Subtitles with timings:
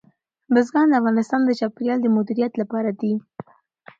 [0.53, 3.13] بزګان د افغانستان د چاپیریال د مدیریت لپاره دي.